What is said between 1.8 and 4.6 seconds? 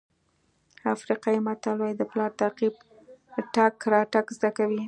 د پلار تعقیب تګ راتګ زده